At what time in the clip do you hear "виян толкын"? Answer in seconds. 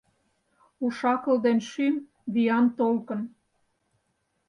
2.33-3.21